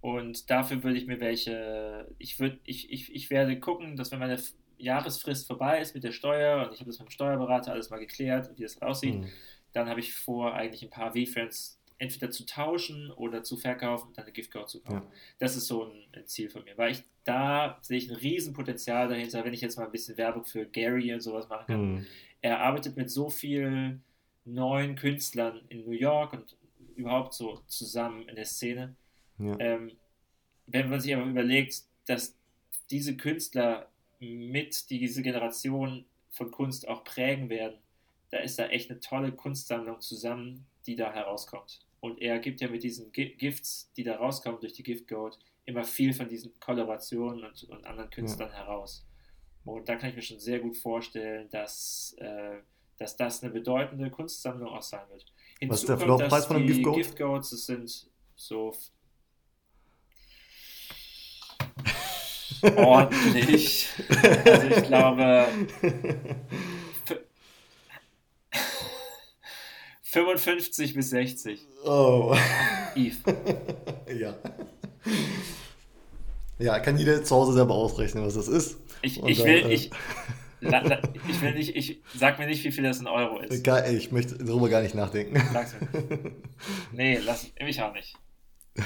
[0.00, 4.18] und dafür würde ich mir welche, ich würde, ich, ich, ich werde gucken, dass wenn
[4.18, 4.40] meine
[4.78, 7.98] Jahresfrist vorbei ist mit der Steuer und ich habe das mit dem Steuerberater alles mal
[7.98, 9.28] geklärt, wie das aussieht, hm
[9.72, 14.18] dann habe ich vor, eigentlich ein paar V-Friends entweder zu tauschen oder zu verkaufen und
[14.18, 15.06] dann eine Giftcard zu kaufen.
[15.06, 15.12] Ja.
[15.38, 19.44] Das ist so ein, Ziel von mir, weil ich da sehe ich ein Riesenpotenzial dahinter,
[19.44, 21.94] wenn ich jetzt mal ein bisschen Werbung für Gary und sowas machen kann.
[21.94, 22.06] Mhm.
[22.40, 24.02] Er arbeitet mit so vielen
[24.44, 26.56] neuen Künstlern in New York und
[26.96, 28.96] überhaupt so zusammen in der Szene.
[29.38, 29.58] Ja.
[29.58, 29.92] Ähm,
[30.66, 32.36] wenn man sich aber überlegt, dass
[32.90, 37.78] diese Künstler mit diese Generation von Kunst auch prägen werden,
[38.30, 41.80] da ist da echt eine tolle Kunstsammlung zusammen, die da herauskommt.
[42.00, 45.84] Und er gibt ja mit diesen Gifts, die da rauskommen durch die Gift Gold, immer
[45.84, 48.58] viel von diesen Kollaborationen und, und anderen Künstlern ja.
[48.58, 49.06] heraus.
[49.64, 52.58] Und da kann ich mir schon sehr gut vorstellen, dass, äh,
[53.00, 55.24] dass das eine bedeutende Kunstsammlung auch sein wird.
[55.58, 56.96] Hinzu Was ist der Verlaufpreis von einem Gift Gold?
[56.96, 58.74] Gift Goats, das sind so
[62.76, 63.88] ordentlich.
[64.44, 65.46] also ich glaube
[70.02, 71.66] 55 bis 60.
[71.86, 72.36] Oh.
[72.94, 73.16] Eve.
[74.20, 74.34] ja.
[76.58, 78.76] Ja, kann jeder zu Hause selber ausrechnen, was das ist.
[79.00, 79.90] Ich, ich dann, will, äh, ich,
[80.60, 83.66] ich will nicht, ich sag mir nicht, wie viel das in Euro ist.
[83.88, 85.40] Ich möchte darüber gar nicht nachdenken.
[85.52, 85.88] Sag's mir.
[86.92, 88.14] Nee, lass mich auch nicht.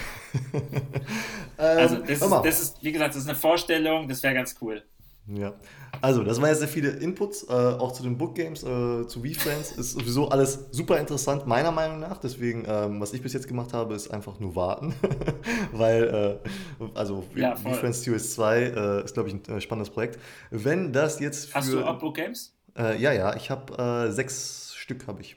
[1.57, 4.83] also, das ist, das ist, wie gesagt, das ist eine Vorstellung, das wäre ganz cool.
[5.27, 5.55] Ja,
[6.03, 9.73] also das waren jetzt sehr viele Inputs, äh, auch zu den Bookgames, äh, zu V-Friends.
[9.73, 12.19] Ist sowieso alles super interessant, meiner Meinung nach.
[12.19, 14.95] Deswegen, ähm, was ich bis jetzt gemacht habe, ist einfach nur warten.
[15.73, 16.41] Weil,
[16.79, 20.19] äh, also ja, V-Friends TOS 2 äh, ist, glaube ich, ein äh, spannendes Projekt.
[20.51, 21.55] Wenn das jetzt für...
[21.55, 22.55] Hast du auch Bookgames?
[22.77, 25.37] Äh, ja, ja, ich habe sechs Stück habe ich.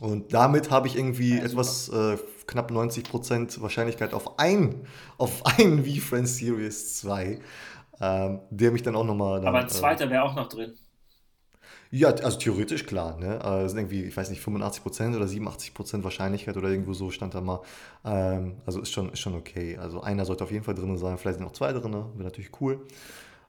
[0.00, 1.88] Und damit habe ich irgendwie ja, etwas
[2.46, 4.86] knapp 90% Wahrscheinlichkeit auf ein,
[5.18, 7.38] auf ein V-Friends Series 2
[8.00, 9.46] ähm, der mich dann auch nochmal.
[9.46, 10.74] Aber ein äh, zweiter äh, wäre auch noch drin.
[11.90, 13.16] Ja, also theoretisch klar.
[13.18, 13.38] Ne?
[13.38, 17.40] Äh, sind irgendwie, ich weiß nicht, 85% oder 87% Wahrscheinlichkeit oder irgendwo so stand da
[17.40, 17.60] mal.
[18.04, 19.78] Ähm, also ist schon, ist schon okay.
[19.78, 22.50] Also einer sollte auf jeden Fall drin sein, vielleicht sind noch zwei drin, wäre natürlich
[22.60, 22.84] cool.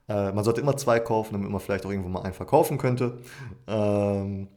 [0.07, 3.17] Äh, man sollte immer zwei kaufen, damit man vielleicht auch irgendwo mal einen verkaufen könnte.
[3.67, 4.47] Ähm,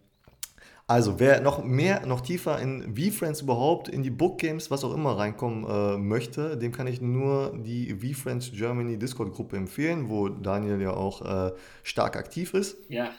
[0.90, 5.18] also, wer noch mehr, noch tiefer in V-Friends überhaupt, in die Bookgames, was auch immer
[5.18, 10.94] reinkommen äh, möchte, dem kann ich nur die V-Friends Germany Discord-Gruppe empfehlen, wo Daniel ja
[10.94, 12.78] auch äh, stark aktiv ist.
[12.88, 13.10] Ja.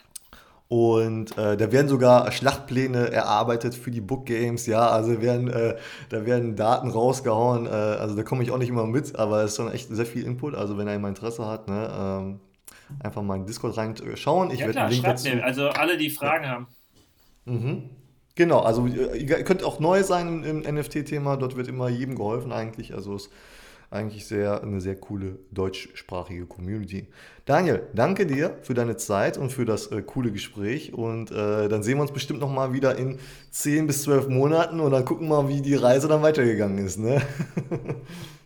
[0.66, 5.76] Und äh, da werden sogar Schlachtpläne erarbeitet für die Book Games, ja, also werden, äh,
[6.08, 9.52] da werden Daten rausgehauen, äh, also da komme ich auch nicht immer mit, aber es
[9.52, 12.40] ist schon echt sehr viel Input, also wenn er immer Interesse hat, ne, ähm,
[12.98, 14.50] einfach mal in Discord reinschauen.
[14.50, 15.28] Ich ja, werde einen Link dazu.
[15.28, 15.44] Mir.
[15.44, 16.50] Also alle, die Fragen ja.
[16.50, 16.66] haben.
[17.44, 17.90] Mhm.
[18.34, 22.94] Genau, also ihr könnt auch neu sein im, NFT-Thema, dort wird immer jedem geholfen eigentlich,
[22.94, 23.28] also es
[23.90, 27.08] eigentlich sehr, eine sehr coole deutschsprachige Community.
[27.44, 30.94] Daniel, danke dir für deine Zeit und für das äh, coole Gespräch.
[30.94, 33.18] Und äh, dann sehen wir uns bestimmt nochmal wieder in
[33.50, 36.98] 10 bis 12 Monaten und dann gucken wir mal, wie die Reise dann weitergegangen ist.
[36.98, 37.20] Ne?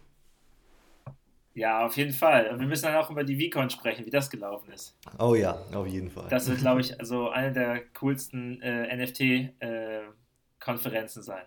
[1.55, 2.49] Ja, auf jeden Fall.
[2.49, 4.99] Und wir müssen dann auch über die VCon sprechen, wie das gelaufen ist.
[5.19, 6.27] Oh ja, auf jeden Fall.
[6.29, 11.45] Das wird, glaube ich, also eine der coolsten äh, NFT-Konferenzen äh, sein.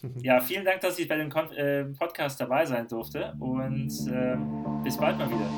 [0.22, 4.80] Ja, vielen Dank, dass ich bei dem Kon äh, Podcast dabei sein durfte und ähm,
[4.84, 5.50] bis bald mal wieder.